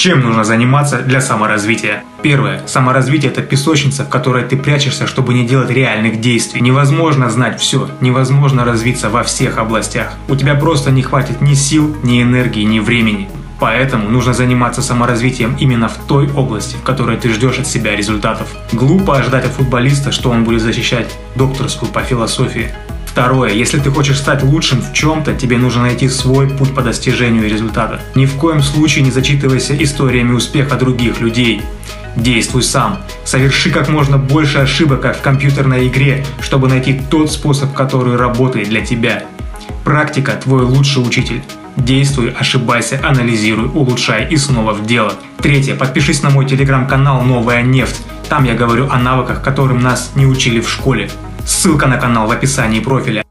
[0.00, 2.04] Чем нужно заниматься для саморазвития?
[2.22, 2.66] Первое.
[2.66, 6.62] Саморазвитие– это песочница, в которой ты прячешься, чтобы не делать реальных действий.
[6.62, 10.14] Невозможно знать все, невозможно развиться во всех областях.
[10.30, 13.28] У тебя просто не хватит ни сил, ни энергии, ни времени.
[13.58, 18.48] Поэтому нужно заниматься саморазвитием именно в той области, в которой ты ждешь от себя результатов.
[18.72, 22.70] Глупо ожидать от футболиста, что он будет защищать докторскую по философии.
[23.10, 23.52] Второе.
[23.52, 28.00] Если ты хочешь стать лучшим в чем-то, тебе нужно найти свой путь по достижению результата.
[28.14, 31.60] Ни в коем случае не зачитывайся историями успеха других людей.
[32.14, 32.98] Действуй сам.
[33.24, 38.68] Соверши как можно больше ошибок, как в компьютерной игре, чтобы найти тот способ, который работает
[38.68, 39.24] для тебя.
[39.84, 41.42] Практика– твой лучший учитель.
[41.76, 45.14] Действуй, ошибайся, анализируй, улучшай и снова в дело.
[45.38, 45.74] Третье.
[45.74, 48.02] Подпишись на мой телеграм-канал «Новая нефть».
[48.28, 51.10] Там я говорю о навыках, которым нас не учили в школе.
[51.46, 53.22] Ссылка на канал в описании профиля.